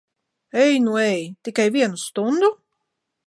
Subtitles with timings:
[0.63, 1.21] Ej nu ej!
[1.43, 2.49] Tikai vienu stundu?